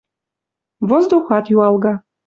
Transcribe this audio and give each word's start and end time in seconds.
Воздухат 0.89 1.45
юалга. 1.53 1.93